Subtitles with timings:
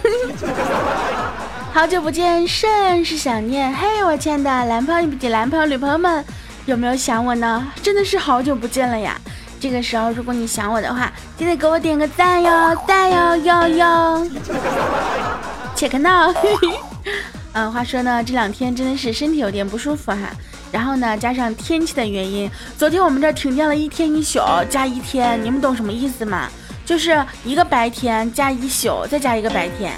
[1.72, 3.72] 好久不见，甚是想念。
[3.72, 6.24] 嘿，我亲爱的男朋友男朋友、女朋友们，
[6.66, 7.66] 有没有想我呢？
[7.82, 9.16] 真的是好久不见了呀！
[9.60, 14.30] 这个时候，如果你想我的话，记得给我点个赞哟，赞哟哟哟！
[15.74, 16.32] 切克闹。
[17.52, 20.18] 嗯， 话说呢，这两天真的是身体有点不舒服哈。
[20.72, 26.48] 然后呢，加上天气的原因，昨天我们这停电了一天一宿加一天，你们懂什么意思吗？
[26.84, 29.92] 就是一个白天加一宿，再加一个白天。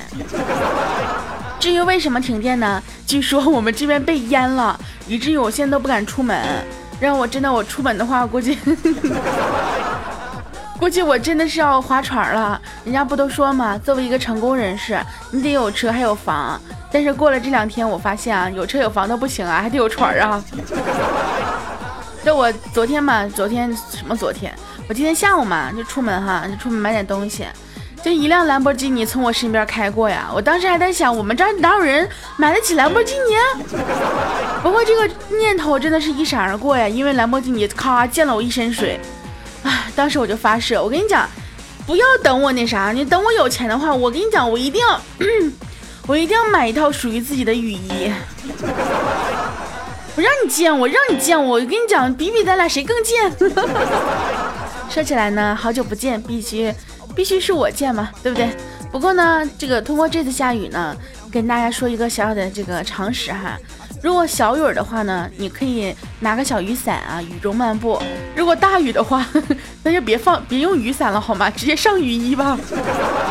[1.59, 2.83] 至于为什么停电呢？
[3.07, 6.65] 据说我们这边被淹了，以至于我现在都不敢出门。
[6.99, 8.59] 让我真的我出门的话，估计
[10.79, 12.61] 估计我真的是要划船了。
[12.85, 16.61] 人家不都说嘛，作为一个成功人士，你得有车还有房。
[16.91, 20.43] 但是过了这两天，我发现啊，有车有房都不行啊，还得有船啊。
[22.25, 24.53] 就我昨天嘛，昨天什么昨天？
[24.93, 27.47] 我今天下午嘛就出门哈，就出门买点东西，
[28.05, 30.29] 就一辆兰博基尼从我身边开过呀。
[30.35, 33.37] 我当时还在想，我们这儿哪有人买得起兰博基尼？
[34.63, 39.01] 不过这个念头真的是一闪而过呀，因为兰博基尼咔溅了我一身水。
[39.63, 41.27] 啊，当时我就发誓，我跟你讲，
[41.87, 45.01] 不要等我那啥，你等我有钱的话，我跟你讲，我一定要，
[46.07, 48.13] 我一定要买一套属于自己的雨衣。
[50.15, 53.33] 我让你见我，让你见我，我跟你讲，比比咱俩谁更贱。
[54.93, 56.71] 说起来呢，好久不见，必须
[57.17, 58.55] 必须是我见嘛，对不对？
[58.91, 60.95] 不过呢，这个通过这次下雨呢，
[61.33, 63.57] 跟大家说一个小小的这个常识哈。
[64.03, 67.99] 如果小雨的话呢，你可以拿个小雨伞啊，雨中漫步；
[68.37, 69.27] 如果大雨的话，
[69.83, 71.49] 那就别放，别用雨伞了好吗？
[71.49, 72.59] 直接上雨衣吧。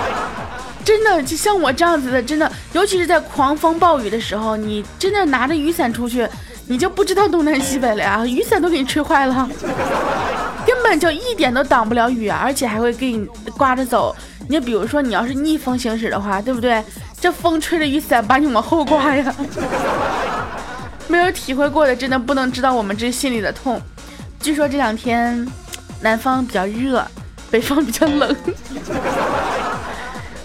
[0.83, 6.27] 真的，就像我这样子的，真的，尤其是在狂风暴雨的时候，你真的拿着雨伞出去。
[6.67, 8.25] 你就不知道东南西北了呀？
[8.25, 9.49] 雨伞都给你吹坏了，
[10.81, 12.41] 根本就一点都挡不了雨啊！
[12.43, 13.23] 而且还会给你
[13.55, 14.15] 刮着走。
[14.49, 16.83] 你比如说，你要是逆风行驶的话，对不对？
[17.19, 19.31] 这风吹着雨伞把你往后刮呀！
[21.07, 23.79] 没有体会过的，真的不能知道我们这心里的痛。
[24.39, 25.47] 据说这两天
[26.01, 27.05] 南方比较热，
[27.51, 28.35] 北方比较冷。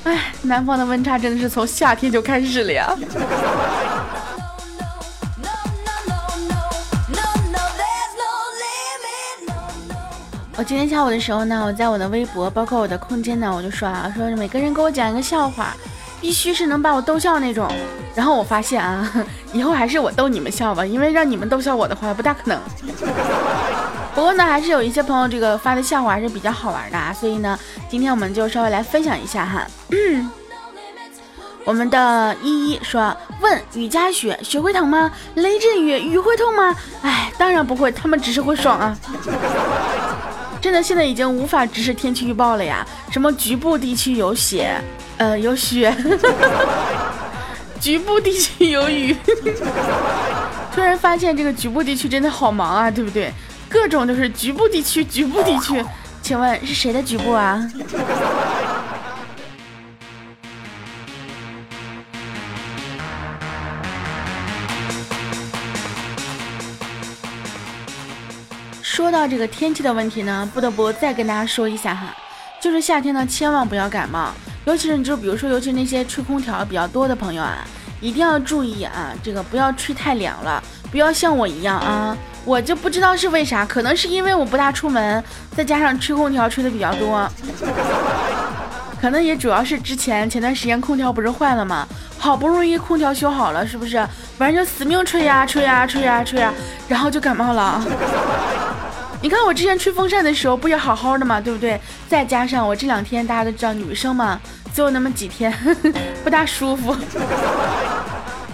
[0.05, 2.95] 哎，南方的温差真的是从夏天就开始了呀！
[10.59, 15.77] 我今天下午的时候呢，我在我的微博，包括我的空间呢，我就说啊，说每个人给我讲一个笑话，
[16.19, 17.71] 必须是能把我逗笑那种。
[18.15, 19.07] 然后我发现啊，
[19.53, 22.59] 以后还是我逗你们笑吧，因为让你们逗笑我的话不大可能。
[24.15, 27.59] 不过呢，还是有一些朋友这个发的笑话还是比较好玩的，啊，所以呢，
[27.91, 29.67] 今天我们就稍微来分享一下哈。
[31.67, 35.13] 我们的依依说，问雨夹雪，雪会疼吗？
[35.35, 36.75] 雷阵雨，雨会痛吗？
[37.03, 38.97] 哎，当然不会，他们只是会爽啊。
[40.67, 42.85] 真的现在已经无法直视天气预报了呀！
[43.13, 44.77] 什么局部地区有雪，
[45.17, 45.95] 呃，有雪，
[47.81, 49.17] 局部地区有雨。
[50.75, 53.33] 突然发现这个局部地区真的好忙啊，对不对？
[53.69, 55.81] 各种就是局部地区，局部地区。
[56.21, 57.63] 请问是谁的局部啊？
[68.97, 72.17] 说到这个天气的问题呢，不得不再跟大家说一下哈，
[72.59, 74.33] 就是夏天呢，千万不要感冒，
[74.65, 77.59] 尤其是你就比如说，尤其那些吹空调比较多的朋友啊，
[78.01, 85.23] 一定要注意啊，这个不要吹太凉了，不要像我一样啊，我就不知道是为啥，可能是因为我不大出门，
[85.55, 87.31] 再加上吹空调吹的比较多，
[88.99, 91.87] 可能也主要是之前前段时间空调不是坏了吗？
[92.17, 93.97] 好不容易空调修好了，是不是？
[94.39, 96.51] 反正就死命吹呀吹呀吹呀吹呀，
[96.89, 97.85] 然后就感冒了。
[99.27, 101.81] 你看我之前吹风扇的时候不也好好的嘛，对不对？
[102.09, 104.41] 再加上我这两天大家都知道女生嘛，
[104.73, 105.53] 就有那么几天
[106.23, 106.97] 不大舒服。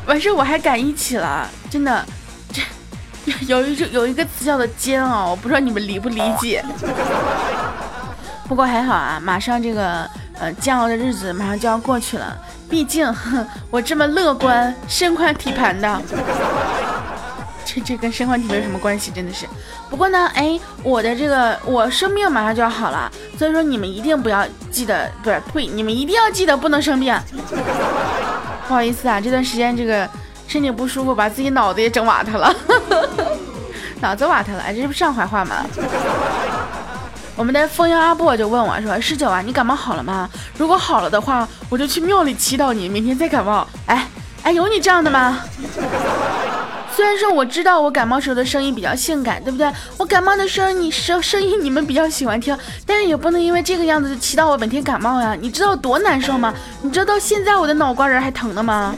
[0.06, 2.02] 完事我还赶一起了，真的，
[2.50, 2.62] 这
[3.48, 6.64] 有一种有一个词叫做煎熬，我不知道你们理不理解。
[8.48, 10.08] 不过还好啊，马上这个
[10.38, 12.34] 呃煎熬的日子马上就要过去了，
[12.70, 13.14] 毕竟
[13.70, 16.02] 我这么乐观、身宽体盘的。
[17.74, 19.46] 这这跟身宽体没有什么关系，真的是。
[19.88, 27.16] 不过呢，哎，我的这个我生病马上就要好了，所以说你们一定不要记得，不是呸，你们一定要记得不能生病。
[28.68, 30.08] 不好意思啊，这段时间这个
[30.46, 32.54] 身体不舒服，把自己脑子也整瓦特了，
[34.00, 35.64] 脑子瓦特了，这不上怀话吗？
[37.34, 40.28] 我们的风妖阿布就问我说：“十九啊，你感冒好了吗？
[40.58, 44.06] 如果好了的话，我就去庙里祈祷你，明天再感冒。”哎
[44.42, 45.40] 哎，有你这样的吗？
[46.94, 49.66] 虽然说我知道我感冒时候的声音比较性感，对不对？
[49.96, 55.34] 我感冒的声音，你声声音你们比较喜欢听，但是也不能因为这个样子就祈祷我每天感冒呀。
[55.40, 56.52] 你知道多难受吗？
[56.82, 58.94] 你知道到现在我的脑瓜仁还疼的吗？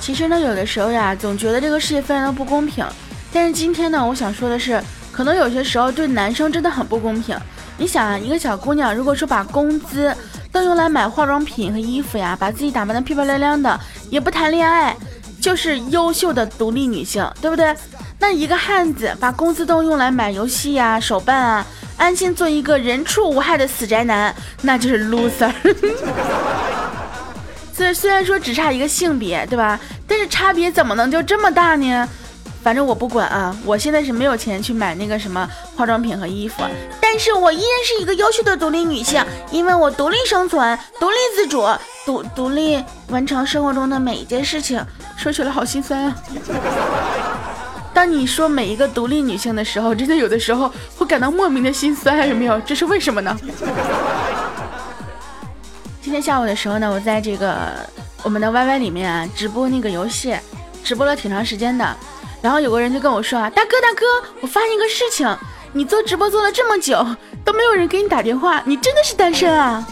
[0.00, 2.84] 其实呢，有的时候呀，总觉得这个世界非常的不公平。
[3.30, 7.36] 但是今天呢，我想说的是，可能有些时候对男生真的很不公平。
[7.82, 10.14] 你想啊，一个小姑娘如果说把工资
[10.52, 14.96] 都用来买化妆品和衣服呀，把自己打扮的漂漂亮亮的，也不谈恋爱，
[15.40, 17.74] 就是优秀的独立女性，对不对？
[18.20, 25.50] 那一个汉子把工资都用来买游戏呀、手办啊，安心做一个人畜无害的死宅男，那就是 loser。
[27.74, 29.80] 虽虽然说只差一个性别，对吧？
[30.06, 32.08] 但是差别怎么能就这么大呢？
[32.62, 36.62] 反正我不管啊，我现在是没有钱去买那个什么化妆品和衣服，
[37.00, 41.66] 但是我依然是一个优秀的独立女性，因为我独立生存、独立自主、
[42.06, 44.84] 独独立完成生活中的每一件事情。
[45.16, 46.16] 说起来好心酸啊！
[47.92, 52.58] 当你说每一个独立女性的时候，真的有的时候会感到莫名的心酸，有没有？
[52.60, 53.36] 这是为什么呢？
[56.00, 57.70] 今天下午的时候呢，我在这个
[58.22, 60.34] 我们的 YY 里面啊直播那个游戏，
[60.82, 61.96] 直播了挺长时间的。
[62.42, 64.04] 然后有个人就跟我说啊，大哥大哥，
[64.40, 65.36] 我发现一个事情，
[65.72, 67.06] 你做直播做了这么久
[67.44, 69.86] 都没有人给你打电话，你真的是单身啊？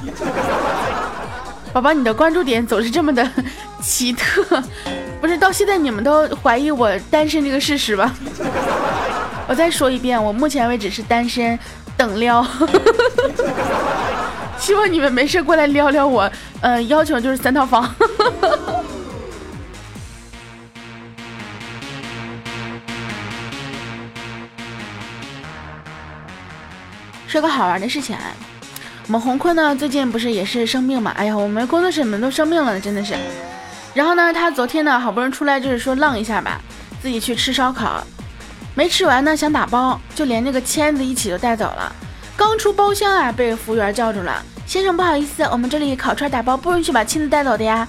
[1.72, 3.26] 宝宝，你的关注点总是这么的
[3.80, 4.42] 奇特，
[5.20, 5.38] 不是？
[5.38, 8.12] 到现在你们都怀疑我单身这个事实吧？
[9.46, 11.56] 我再说一遍，我目前为止是单身，
[11.96, 12.44] 等撩。
[14.58, 16.30] 希望你们没事过来撩撩我，
[16.60, 17.94] 呃，要求就是三套房。
[27.30, 28.16] 说个好玩的事情，
[29.06, 31.12] 我们红坤呢最近不是也是生病嘛？
[31.16, 33.14] 哎呀，我们工作室里面都生病了，真的是。
[33.94, 36.60] 然后呢，他昨天呢好不容易出来，就是说浪一下吧，
[37.00, 38.04] 自己去吃烧烤，
[38.74, 41.94] 没吃完呢想打包，就连那个签子一起都带走了。
[42.36, 44.42] 刚出包厢啊，被服务员叫住了。
[44.66, 47.86] 先生，不好意思，我们这里烤串打包不允许把签子带走的呀。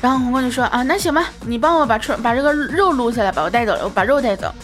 [0.00, 4.54] 然后红坤就说啊，那行吧，你帮我把串把这个肉撸下来，把我带走了，我把肉带走。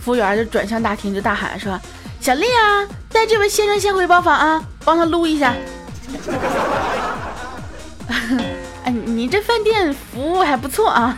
[0.00, 1.78] 服务员就转向大厅就大喊说
[2.20, 2.82] ：“小丽啊，
[3.20, 5.52] 带这位先生先回包房啊，帮他撸一下。
[8.82, 11.14] ”哎，你这饭店服务还不错啊，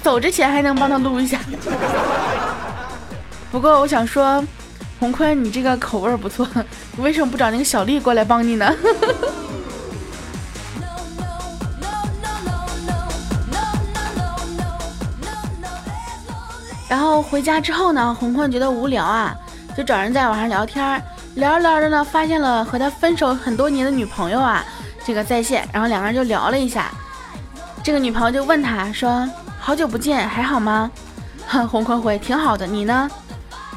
[0.00, 1.40] 走之前还能帮他撸一下。
[3.50, 4.44] 不过我想说。
[5.00, 6.46] 洪坤，你这个口味不错，
[6.98, 8.72] 为什么不找那个小丽过来帮你呢？
[16.86, 19.34] 然后回家之后呢，洪坤觉得无聊啊，
[19.74, 21.02] 就找人在网上聊天，
[21.36, 24.64] 聊着聊着呢，发现了和他分手很多年的女朋友啊，
[25.04, 26.90] 这个在线，然后两个人就聊了一下，
[27.82, 29.28] 这个女朋友就问他说
[29.58, 30.90] ：“好久不见，还好吗？”
[31.70, 33.08] 洪坤回：“挺好的，你呢？”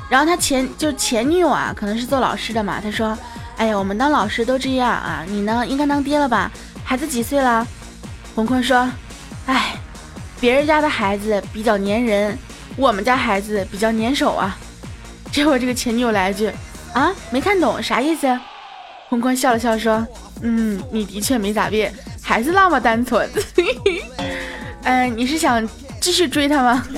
[0.10, 2.80] 然后他前就前女友啊，可能是做老师的嘛。
[2.82, 3.18] 他说
[3.58, 6.52] ：“哎呀，我们当老师都这样啊，你呢，应该当爹了吧？
[6.84, 7.66] 孩子几岁了？”
[8.36, 8.90] 洪坤说
[9.48, 9.76] ：“哎，
[10.40, 12.38] 别人家的孩子比较粘人，
[12.76, 14.58] 我们家孩子比较粘手啊。”
[15.32, 16.52] 结果这个前女友来一句
[16.94, 18.40] ：“啊，没看懂啥意思？”
[19.10, 20.06] 洪坤笑了笑说
[20.42, 23.30] ：“嗯，你的确没咋变，还是那么单纯。
[24.84, 25.68] 嗯， 你是想
[26.00, 26.84] 继续追他吗？”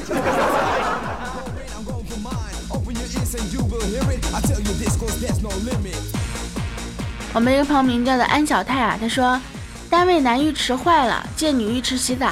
[7.33, 9.37] 我们一个朋友名叫的安小泰啊，他说，
[9.89, 12.29] 单位男浴池坏了，借女浴池洗澡，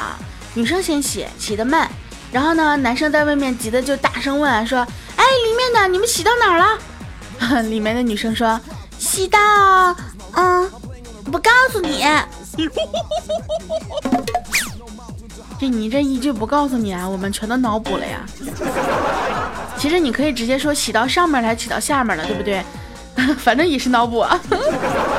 [0.54, 1.90] 女生先洗，洗得慢，
[2.32, 4.80] 然后呢，男生在外面急的就大声问啊，说，
[5.18, 6.80] 哎，里面的你们洗到哪了？
[7.70, 8.60] 里面的女生说，
[8.98, 9.40] 洗到，
[10.34, 10.70] 嗯，
[11.26, 12.06] 不告诉你。
[15.60, 18.20] 这你这一句不告诉你啊，我们全都脑补了呀。
[19.78, 22.64] 其实你可以直接说洗到上面来洗到下面了，对不对？
[23.38, 24.40] 反正也是脑补啊！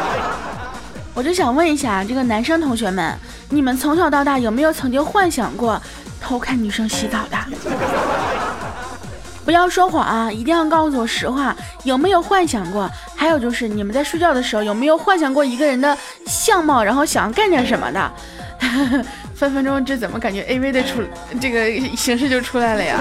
[1.14, 3.16] 我就想问一下这个男生同学们，
[3.50, 5.80] 你们从小到大有没有曾经幻想过
[6.20, 7.38] 偷看女生洗澡的？
[9.44, 12.90] 不要说谎啊，一定要告诉我实话，有没有幻想过？
[13.14, 15.96] 还有就是你们在睡觉的时候有没有幻想过一个人的
[16.26, 18.12] 相貌，然后想要干点什么的？
[19.34, 21.02] 分分钟这怎么感觉 A V 的出
[21.40, 23.00] 这个形式就出来了呀？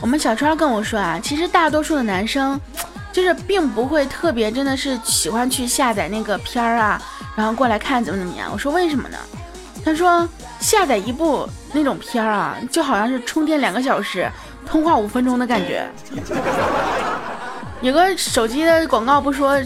[0.00, 2.60] 我们小川跟我说啊，其实大多数的男生，
[3.12, 7.00] 就是并不会特别真的是喜欢去下载那个片儿啊，
[7.34, 8.50] 然后过来看怎么怎么样。
[8.52, 9.18] 我说为什么呢？
[9.84, 10.28] 他说
[10.60, 14.30] 下载一部那种片儿啊，就好像是充电两个小时，
[14.66, 15.88] 通话五分钟的感觉。
[17.80, 19.58] 有个手机的广告不说，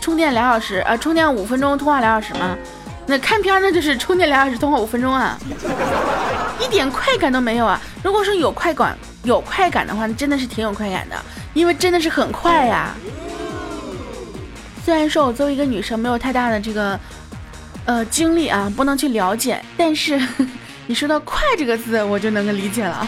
[0.00, 2.56] 充电俩小时，呃，充电五分钟，通话俩小时吗？
[3.06, 5.36] 那看片儿那就是充电俩小时，通话五分钟啊，
[6.60, 7.80] 一点快感都没有啊！
[8.02, 11.16] 如果说有快感，有快感的话，那真的是挺有快感的，
[11.52, 12.94] 因为真的是很快呀。
[14.84, 16.98] 虽然说我作为一个女生没有太大的这个
[17.84, 20.18] 呃经历啊，不能去了解，但是
[20.86, 23.06] 你说到“快”这个字，我就能够理解了。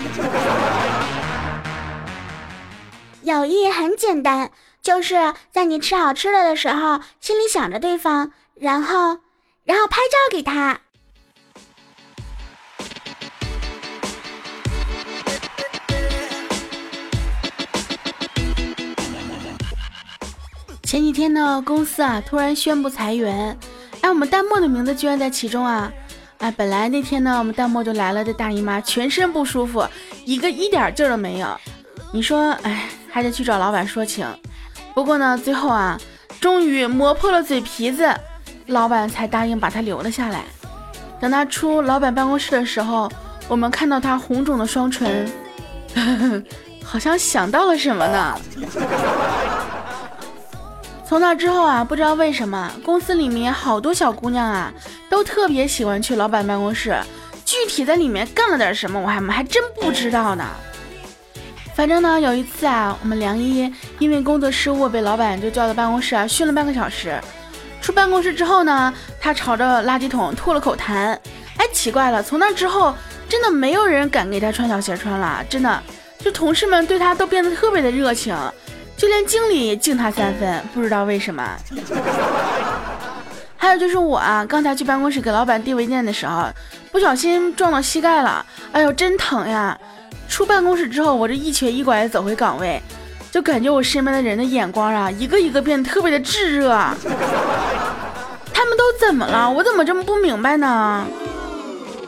[3.22, 4.50] 友谊很简单，
[4.82, 9.18] 就是在你吃好吃的的时候，心里想着对方，然后。
[9.66, 10.78] 然后拍照给他。
[20.84, 23.58] 前几天呢，公司啊突然宣布裁员，
[24.02, 25.92] 哎，我们弹幕的名字居然在其中啊！
[26.38, 29.86] 哎，本来那天呢，我们弹幕就来了的大姨妈，全身不舒服，
[30.24, 31.48] 一个一点劲儿都没有。
[32.12, 34.26] 你说，哎，还得去找老板说情。
[34.94, 35.98] 不过呢，最后啊，
[36.40, 38.08] 终于磨破了嘴皮子。
[38.66, 40.42] 老板才答应把她留了下来。
[41.20, 43.10] 等她出老板办公室的时候，
[43.48, 45.30] 我们看到她红肿的双唇，
[46.84, 48.40] 好像想到了什么呢？
[51.08, 54.72] 从那之后啊，不知道为什么，公司里面好多小姑娘啊，
[55.08, 56.96] 都特别喜欢去老板办公室。
[57.44, 60.44] 具体在里面干了点什么，我还还真不知道呢。
[61.76, 67.16] 反正呢，有一次啊，我们梁一因为工作失误被老板就叫到办公室啊，训了半个小时。
[67.80, 71.16] 出办公室之后呢，他朝着垃圾桶吐了口痰。
[71.56, 72.92] 哎，奇怪了，从那之后，
[73.28, 75.44] 真的没有人敢给他穿小鞋穿了。
[75.48, 75.82] 真的，
[76.18, 78.36] 就同事们对他都变得特别的热情，
[78.96, 80.62] 就连经理也敬他三分。
[80.72, 81.56] 不知道为什么。
[83.56, 86.46] 还有就是我啊，刚才去办公室给老板递文件的时候，
[86.92, 88.44] 不小心撞到膝盖了。
[88.72, 89.76] 哎呦，真疼呀！
[90.28, 92.80] 出办公室之后，我这一瘸一拐的走回岗位。
[93.32, 96.70] 就感觉我身边的人的眼光啊，一个一个变得特别的炙热。
[98.54, 99.50] 他们都怎么了？
[99.50, 101.06] 我怎么这么不明白呢？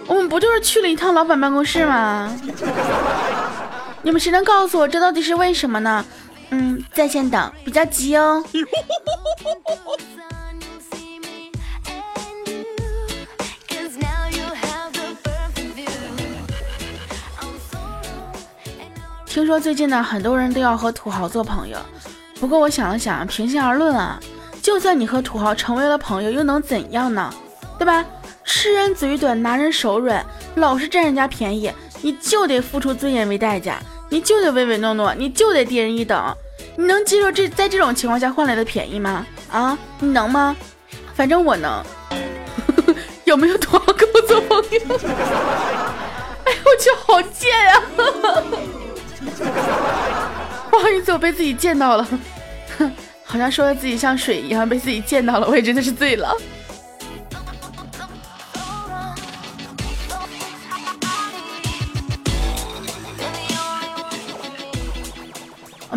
[0.06, 2.32] 我们不就是去了一趟老板办公室吗？
[4.02, 6.04] 你们谁能告诉我这到底是为什么呢？
[6.92, 8.42] 在线等，比较急哦。
[19.26, 21.78] 听说最近呢，很多人都要和土豪做朋友。
[22.40, 24.18] 不过我想了想，平心而论啊，
[24.60, 27.32] 就算你和土豪成为了朋友，又能怎样呢？
[27.78, 28.04] 对吧？
[28.44, 30.24] 吃人嘴短，拿人手软，
[30.56, 33.78] 老是占人家便宜，你就得付出尊严为代价，
[34.08, 36.34] 你就得唯唯诺诺，你就得低人一等。
[36.78, 39.26] 你能接受这在这种情况下换来的便宜吗？
[39.50, 40.54] 啊，你能吗？
[41.12, 41.84] 反正我能。
[43.26, 44.80] 有没有土豪跟我做朋友？
[46.46, 47.82] 哎呦我去，好贱呀！
[50.70, 52.06] 不好意思，我被自己贱到了，
[52.78, 52.92] 哼，
[53.26, 56.32] 好像说的自己像水一样，被自己贱到了，我也真的是醉了。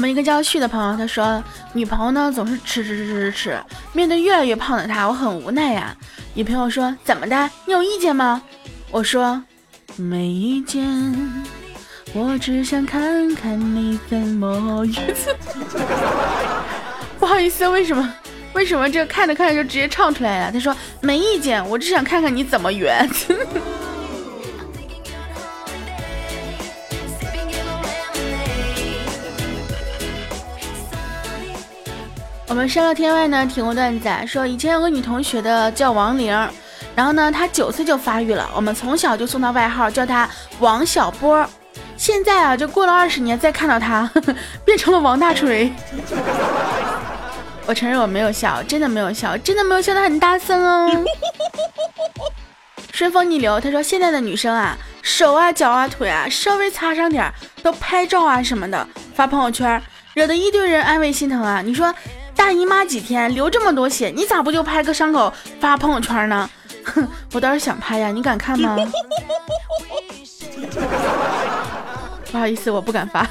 [0.02, 1.44] 我们一个叫旭的朋友，他说
[1.74, 5.96] 女朋友呢总是吃吃吃吃吃，面对越来越胖的他，我很无奈呀。
[6.34, 8.42] 女朋友说怎么的，你有意见吗？
[8.90, 9.40] 我说
[9.98, 10.84] 没意见。
[12.16, 15.16] 我只想看看你怎么圆。
[17.20, 18.12] 不好意思，为什么？
[18.56, 20.52] 为什么这看着看着就直接唱出来了？
[20.52, 23.08] 他说没意见，我只想看看你怎么圆。
[32.52, 36.36] 我们山乐天外呢听过段子说，以前有个女同学的叫王玲，
[36.94, 40.30] 然后呢她九岁就发育了，我们从小就送她外号叫她
[40.60, 41.48] 王小波。
[41.96, 45.72] 现在啊，就过了二十年，再看到她，呵呵，变成了王大锤。
[47.66, 51.06] 我承认我没有笑，真的没有笑，真的没有笑的很大声哦。
[52.92, 57.32] 顺风逆流，他说现在的女生啊，手啊、脚啊、腿啊，稍微擦伤点
[57.64, 59.82] 都拍照啊什么的发朋友圈，
[60.16, 61.62] 惹得一堆人安慰心疼啊。
[61.62, 61.96] 你说
[62.42, 66.50] 大姨妈几天流这么多血，你咋不就拍个伤口发朋友圈呢？
[66.84, 68.76] 哼， 我倒是想拍呀，你敢看吗？
[72.32, 73.24] 不好意思，我不敢发。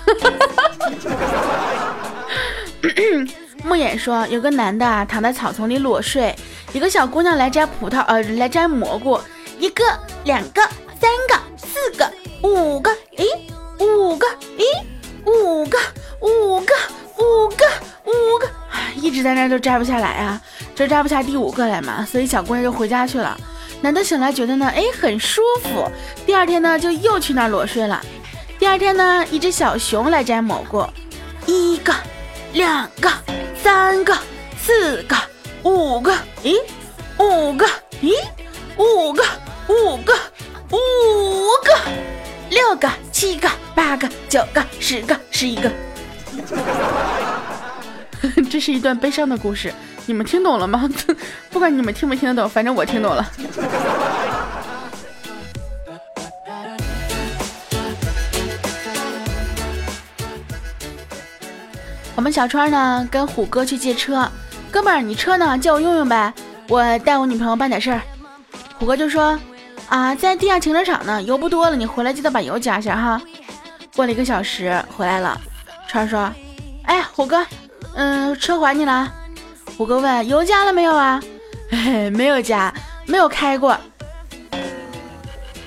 [3.64, 6.32] 木眼说，有个男的啊，躺在草丛里裸睡，
[6.72, 9.20] 一个小姑娘来摘葡萄，呃，来摘蘑菇，
[9.58, 9.82] 一个、
[10.22, 10.62] 两个、
[11.00, 12.08] 三个、四个、
[12.44, 13.26] 五个，诶，
[13.80, 14.64] 五个，诶，
[15.26, 15.76] 五个，
[16.20, 16.72] 五个，
[19.00, 20.40] 一直在那都摘不下来啊，
[20.75, 23.37] 这摘不下第五个来嘛，所以小姑娘就回家去了。
[23.80, 25.90] 男的醒来觉得呢，哎，很舒服，
[26.26, 28.00] 第二天呢就又去那裸睡了。
[28.59, 30.87] 第二天呢，一只小熊来摘蘑菇，
[31.47, 31.95] 一个、
[32.52, 33.11] 两个、
[33.62, 34.14] 三个、
[34.59, 35.16] 四个、
[35.62, 36.12] 五个，
[36.45, 36.57] 咦，
[37.19, 37.66] 五个，
[38.02, 38.12] 咦，
[38.76, 39.25] 五个，
[39.69, 40.12] 五个，
[40.73, 40.76] 五
[41.64, 41.75] 个，
[42.50, 45.71] 六个，七个，八个，九个，十个，十一个。
[48.60, 49.72] 是一段悲伤的故事，
[50.06, 50.88] 你们听懂了吗？
[51.50, 53.26] 不管你们听没听得懂，反正我听懂了。
[62.14, 64.30] 我们小川呢跟虎哥去借车，
[64.70, 65.56] 哥们儿，你车呢？
[65.58, 66.30] 借我用用呗，
[66.68, 68.02] 我带我女朋友办点事儿。
[68.78, 69.40] 虎哥就说
[69.88, 73.18] 啊，在地下停车场呢，油不多了，你回来记得把油加一下哈。
[73.96, 75.40] 过了一个小时回来了，
[75.88, 76.30] 川说，
[76.84, 77.42] 哎，虎哥，
[77.94, 79.12] 嗯，车还你了。
[79.76, 81.20] 虎哥问油加了没有啊？
[82.12, 82.73] 没有加，
[83.06, 83.76] 没有开过。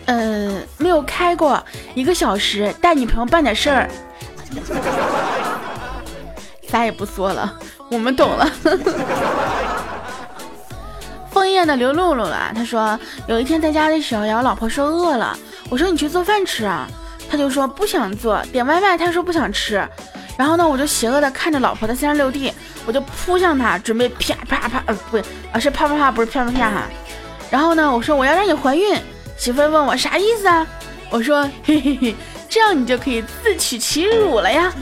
[0.06, 1.64] 嗯，没有开过，
[1.96, 3.90] 一个小时带女朋友办点事儿。
[6.68, 7.58] 啥也不说了，
[7.90, 8.50] 我们懂了。
[11.32, 15.38] 枫叶的刘露露啊，他说有一天在家的时候，老婆说饿了，
[15.70, 16.88] 我说你去做饭吃啊，
[17.30, 19.88] 他就说不想做，点外卖他说不想吃，
[20.38, 22.52] 然后呢，我就邪恶的看着老婆的三十六 D，
[22.86, 25.18] 我就扑向他，准备啪啪啪，呃，不，
[25.52, 26.84] 啊是啪啪啪，不是啪啪啪哈。
[27.52, 29.00] 然后呢，我说我要让你怀孕，
[29.38, 30.66] 媳妇问我啥意思啊？
[31.12, 32.16] 我说嘿嘿嘿，
[32.50, 34.74] 这样你就可以自取其辱了呀。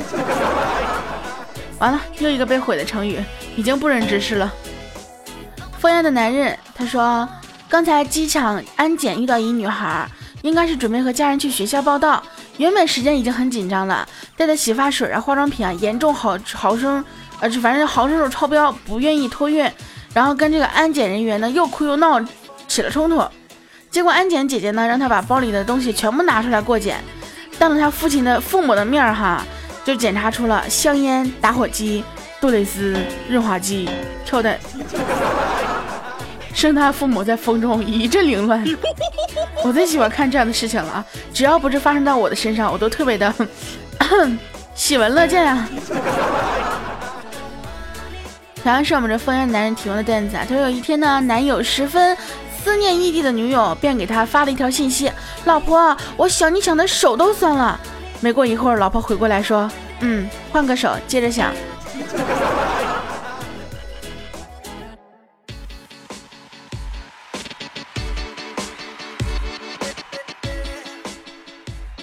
[1.79, 3.21] 完了，又一个被毁的成语，
[3.57, 4.53] 已经不忍直视了。
[5.77, 7.27] 枫叶的男人他说，
[7.67, 10.07] 刚才机场安检遇到一女孩，
[10.43, 12.23] 应该是准备和家人去学校报道。
[12.61, 17.03] 原本时间已经很紧张了，带的洗发水啊、化妆品啊，严重毫毫升，
[17.39, 19.67] 呃，反正毫升数超标，不愿意托运。
[20.13, 22.23] 然后跟这个安检人员呢又哭又闹，
[22.67, 23.19] 起了冲突。
[23.89, 27.03] 结果安检姐姐呢让他把包里的东西全部拿出来过检，
[27.57, 29.43] 当着他父亲的父母的面儿哈。
[29.83, 32.03] 就检查出了香烟、打火机、
[32.39, 32.95] 杜蕾斯、
[33.27, 33.89] 润滑剂、
[34.23, 34.59] 跳蛋，
[36.53, 38.63] 生他父母在风中一阵凌乱。
[39.65, 43.33] 我最喜欢看这样的事情了啊，只要不是发生在我的身上，我都特别的
[44.75, 45.67] 喜闻乐见啊。
[48.63, 52.15] 同样是我们这枫叶男人提供的段子啊，他说有一天呢，男友十分
[52.63, 55.11] 思念异地的女友，便给他发了一条信息
[55.45, 57.79] ：“老婆，我想你想的手都酸了。”
[58.21, 59.69] 没过一会儿，老婆回过来说
[60.01, 61.51] ：“嗯，换个手，接着想。”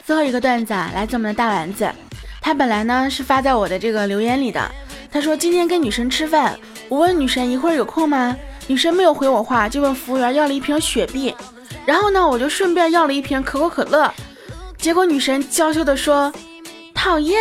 [0.09, 1.87] 最后一个段子啊，来自我们的大丸子，
[2.41, 4.59] 他本来呢是发在我的这个留言里的。
[5.13, 8.35] 他说今天跟女神吃饭，我问女神一会儿有空吗？
[8.69, 11.37] 女神没有回我话，就问服务员要了一瓶雪碧，
[11.85, 14.11] 然后呢，我就顺便要了一瓶可口可乐。
[14.79, 16.33] 结果女神娇羞的说
[16.97, 17.39] ：“讨厌，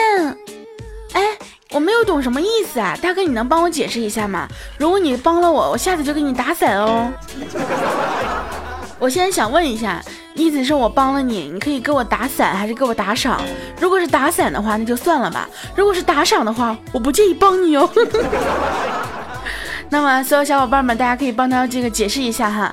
[1.14, 1.38] 哎，
[1.72, 4.46] 我没有懂什么意思啊，大哥，你能帮我解释一下吗？
[4.78, 7.10] 如果你帮了我，我下次就给你打伞哦。
[9.00, 10.04] 我现在想问一下，
[10.38, 13.42] 意思是我帮了你，你可以给我打伞，还是给我打赏？
[13.82, 17.90] 如果是打伞的话，那就算了吧；如果是打赏的话，我不介意帮你哦。
[19.90, 22.72] 那么，所有小伙伴们，大家可以帮他这个解释一下哈。”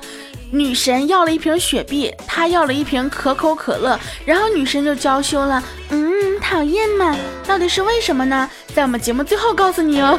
[0.51, 8.49] 女神要了一瓶雪碧，他要了一瓶可口可乐，然后女神就娇羞了，嗯，讨厌嘛，到底是为什么呢？
[8.73, 10.17] 在我们节目最后告诉你哦。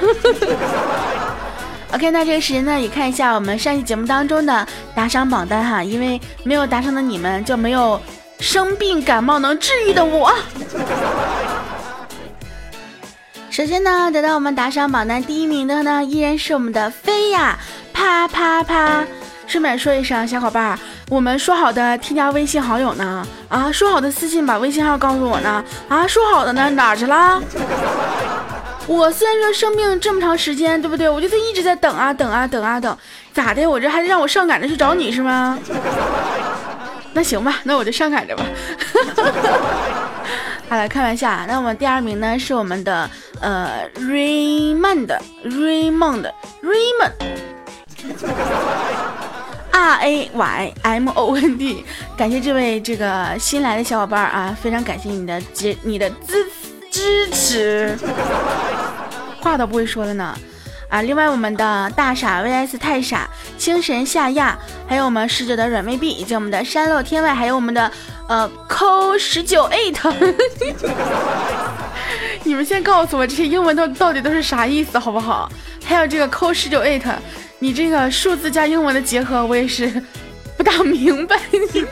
[1.93, 8.01] OK，那这个时间呢，也看一下我们上期节目当中的打赏榜单哈，因为没有打赏的你们就没有
[8.41, 10.35] 生病感冒能治愈的我。
[13.51, 17.59] 首先呢，得到我们打赏榜单第一名的呢，依然是我们的飞呀，
[17.93, 19.05] 啪啪啪。
[19.47, 20.77] 顺便说一声，小伙伴，
[21.09, 23.25] 我们说好的添加微信好友呢？
[23.49, 25.65] 啊，说好的私信把微信号告诉我呢？
[25.89, 26.69] 啊，说好的呢？
[26.69, 27.41] 哪去了？
[28.87, 31.09] 我虽然说生病这么长时间，对不对？
[31.09, 32.97] 我就是一直在等啊等啊等啊等，
[33.35, 33.69] 咋的？
[33.69, 35.59] 我这还是让我上赶着去找你是吗？
[37.13, 38.45] 那行吧，那我就上赶着吧。
[40.69, 41.45] 好了，开玩笑啊。
[41.49, 46.31] 那我们第二名呢是我们的呃 Raymond，Raymond，Raymond。
[49.73, 51.85] R A Y M O N D，
[52.17, 56.47] 感谢这位这个新来的小伙伴啊，非常感谢你的支你的支
[56.97, 57.95] 支持，
[59.43, 60.35] 话都不会说了呢
[60.89, 61.03] 啊！
[61.03, 63.29] 另外我们的大傻 VS 太傻，
[63.59, 67.93] 清神夏亚，还有我们逝者的软妹币，以及我们的山漏天外，还有我们的
[68.31, 69.99] 呃扣十九 eight，
[72.45, 75.53] 你们先告诉我这些英文都到底都是啥意思好不好？
[75.85, 77.05] 还有这个扣十九 eight。
[77.59, 80.03] 你这个数字加英文的结合，我也是
[80.57, 81.85] 不大明白你。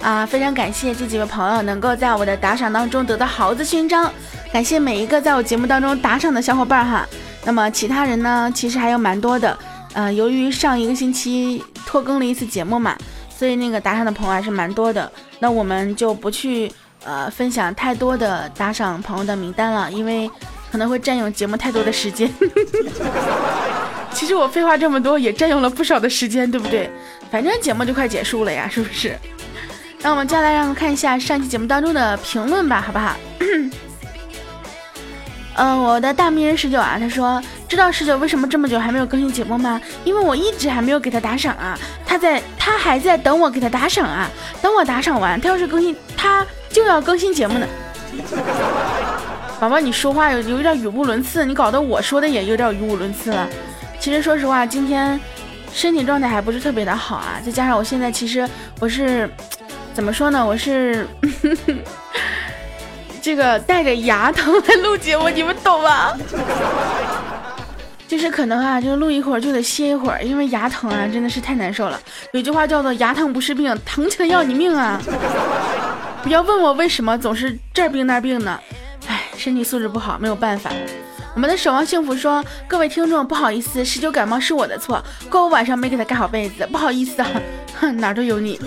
[0.02, 4.10] 啊，非常感谢这几位朋友能够在我的打赏当中得到猴子勋章，
[4.52, 7.06] 感谢每一个在我节目当中打赏的小伙伴哈。
[7.44, 9.56] 那么其他人呢，其实还有蛮多的。
[9.94, 12.96] 呃，由于上一个星期拖更了一次节目嘛，
[13.28, 15.10] 所以那个打赏的朋友还是蛮多的。
[15.38, 16.72] 那我们就不去
[17.04, 20.28] 呃分享太多的打赏朋友的名单了，因为
[20.70, 22.28] 可能会占用节目太多的时间。
[24.14, 26.90] 其实我废话这么多，也占用了不少的时间，对不对？
[27.30, 29.16] 反正节目就快结束了呀，是不是？
[30.00, 33.16] 那我们接下来让我们看一下上期节目当中的评论吧，好不好？
[35.54, 39.80] 嗯， 我的大名人十九啊，他说知道十九为什么这么久还没有更新节目吗？
[40.04, 44.28] 因为我一直还没有给他打赏啊，他在他还在等我给他打赏啊，
[44.60, 47.66] 等我打赏完，他要是更新，他就要更新节目呢。
[49.60, 53.48] 宝宝，你说话有有点语无伦次，你搞得我说的也有点语无伦次了。
[54.02, 55.18] 其实说实话，今天
[55.72, 58.46] 身体状态还不是特别的好啊，再加上我现在其实
[58.80, 59.30] 我是
[59.94, 60.44] 怎么说呢？
[60.44, 61.06] 我是
[63.22, 66.18] 这个带着牙疼来录节目，你们懂吗？
[68.08, 71.96] 就是可能啊，就录一会儿就得歇一会儿，因为牙疼啊，真的是太难受了。
[72.32, 75.00] 有句话叫做“牙疼不是病，疼起来要你命啊”。
[76.24, 78.58] 不要问我为什么总是这儿病那儿病呢？
[79.06, 80.72] 唉，身体素质不好，没有办法。
[81.34, 87.28] 我们的守望幸福说：“各位听众，不好意思，十九感冒是我的错，怪我晚上没给他盖好被子，不好意思啊，
[87.80, 88.60] 哼， 哪都有你。”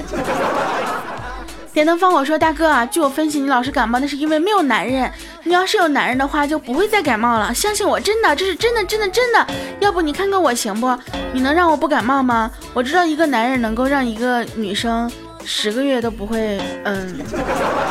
[1.71, 5.11] 点灯放火说：“大哥啊，据我分析，你老是感冒那是因为没有男人，
[5.43, 7.53] 你要是有男人的话，就不会再感冒了。
[7.53, 9.45] 相信我，真的，这是真的，真的，真的。
[9.81, 10.97] 要不你看看我行不？
[11.33, 12.49] 你能让我不感冒吗？
[12.73, 15.11] 我知道一个男人能够让一个女生
[15.43, 16.59] 十个月都不会……
[16.85, 17.19] 嗯，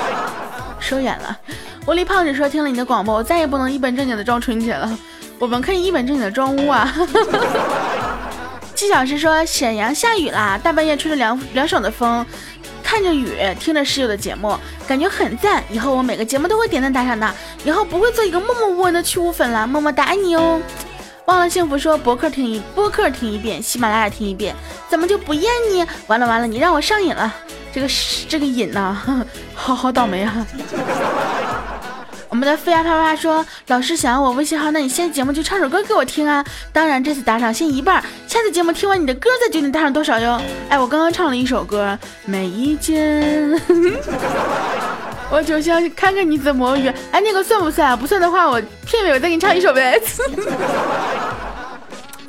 [0.81, 1.39] 收眼了。”
[1.87, 4.99] 玻璃胖子说：“听了你的广播，我再也不能一本正经的装纯洁了。
[5.39, 6.91] 我们可以一本正经的装污啊。”
[8.75, 12.25] 七小时说：“沈阳下雨啦，大半夜吹着凉凉爽的风，
[12.83, 15.63] 看着雨，听着室友的节目，感觉很赞。
[15.71, 17.31] 以后我每个节目都会点赞打赏的，
[17.65, 19.67] 以后不会做一个默默无闻的去污粉了。
[19.67, 20.61] 么么哒，爱你哦。”
[21.27, 24.55] 忘了幸福说：“博客听一博客听一遍，喜马拉雅听一遍，
[24.89, 25.85] 怎么就不厌你？
[26.07, 27.33] 完了完了，你让我上瘾了。
[27.73, 27.89] 这个
[28.29, 28.97] 这个瘾呐，
[29.55, 30.47] 好好倒霉啊。”
[32.35, 36.45] 我们的飞呀啪啪说：“老师想要我微信号，那你现在节目就唱首歌给我听啊！
[36.73, 43.53] 当然，这次打赏先一半，下次节目听完你的歌再决定打赏多少哟。”哎，我刚刚唱了一首歌，每一件，
[45.31, 46.93] 我就想看看你怎么圆。
[47.13, 47.97] 哎，那个算不算？
[47.97, 49.97] 不算的话，我片尾我再给你唱一首呗。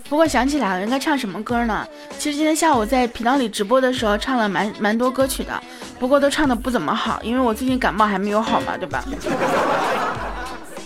[0.08, 1.84] 不过想起来了，应该唱什么歌呢？
[2.20, 5.63] 其实今天下午在频道里直播的时候，唱了蛮蛮多歌曲的，
[6.00, 9.04] 不过都唱的不怎么好，因为我最近感冒还没有好嘛，对吧？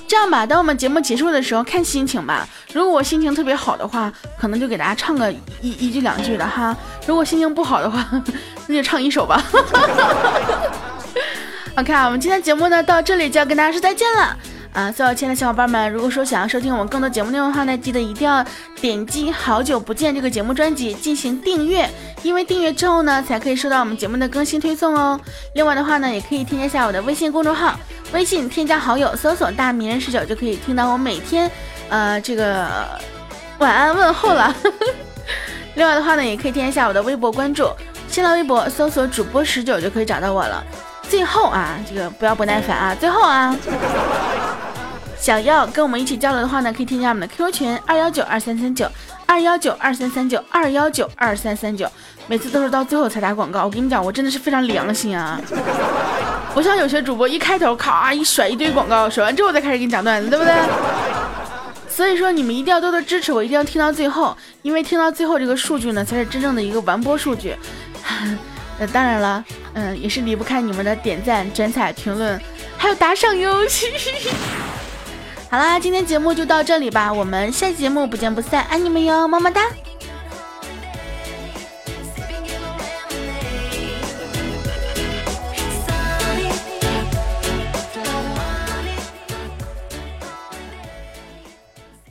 [0.07, 2.47] 这样吧，当我们节目结束的时候看心情吧。
[2.73, 8.05] 如果我心情特别好的话，可能就给大家唱个一一句两句的哈；如果心情不好的话，
[8.67, 9.41] 那就唱一首吧。
[11.77, 14.35] OK，我们今天节目呢到这里就要跟大家说再见了。
[14.71, 18.45] 啊，所有亲爱的小伙伴们，如果说想要收听我们更多节目内容的话呢，记得一定要
[18.79, 21.89] 点击“好久不见”这个节目专辑进行订阅，
[22.21, 25.19] 因为订阅之后呢，才可以收到我们节目的更新推送哦。
[25.55, 27.77] 另外的话呢，也可以添加一下我的微信公众号，
[28.13, 31.49] 微信添加好友，搜索“大名人十九”就可以听到我每天
[31.89, 32.67] 呃这个
[33.57, 34.55] 晚安问候了。
[35.73, 37.69] 另外的话呢，也可以添加一下我的微博关注，
[38.07, 40.63] 新浪微博搜索主播十九就可以找到我了。
[41.09, 42.95] 最后啊，这个不要不耐烦啊！
[42.95, 43.55] 最后啊，
[45.19, 48.87] 想要跟我们一起交流的话呢，可以添加我们的 QQ 群二幺九二三三九
[49.25, 51.89] 二幺九二三三九二幺九二三三九。
[52.27, 55.41] 每次都是到最后才打广告，我跟你们讲，我真的是非常良心啊！
[56.53, 60.53] 不像有些主播一开头咔一甩一堆广告，甩完之后再开始给你讲段子，对不对？
[61.89, 67.57] 所以说你们一定要多多支持我，一定要听到最后，因为听到最后这个数据呢，才是真正的一个完播数据。
[68.79, 69.43] 那当然了。
[69.79, 72.37] 嗯，也是离不开你们的点赞、转采、评论，
[72.77, 73.59] 还有打赏哟。
[75.49, 79.61] 好啦，今天节目就到这里吧，我们下期节目不见不散，爱你们哟，么么哒。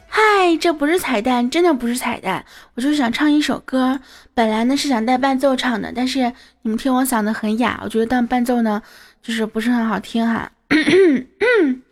[0.09, 2.47] 嗨，这不是彩蛋，真的不是彩蛋，
[2.79, 3.99] 我就是想唱一首歌。
[4.35, 8.81] 本来呢是想带伴奏唱的，但是你们听我嗓子很哑，我觉得当伴奏呢
[9.21, 10.53] 就是不是很好听哈。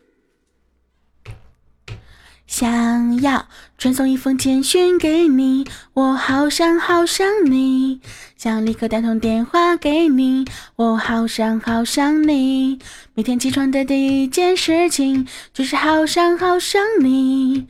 [2.46, 8.00] 想要传送一封简讯给你，我好想好想你，
[8.36, 10.44] 想立刻打通电话给你，
[10.76, 12.78] 我好想好想你，
[13.14, 17.66] 每天起床的第一件事情就是好想好想你。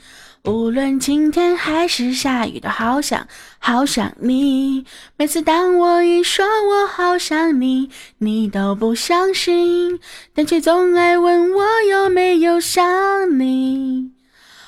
[0.47, 3.27] 无论晴天还是下雨，都好想
[3.59, 4.85] 好想你。
[5.17, 9.99] 每次当我一说我好想你，你都不相信，
[10.33, 14.16] 但却总爱问我有没有想你。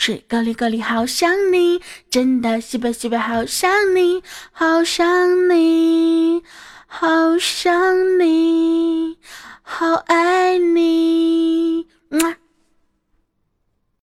[0.00, 6.40] 是高里高里好想你，真的西北西北好想你，好想你，
[6.86, 9.18] 好想你，
[9.60, 11.97] 好爱你。